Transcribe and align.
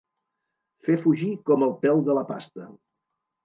Fer 0.87 0.95
fugir 1.03 1.29
com 1.51 1.67
el 1.67 1.77
pèl 1.87 2.05
de 2.11 2.19
la 2.21 2.27
pasta. 2.33 2.69